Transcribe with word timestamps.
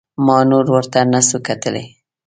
ما 0.25 0.37
نور 0.49 0.65
ورته 0.73 0.99
نسو 1.11 1.37
کتلى. 1.47 1.83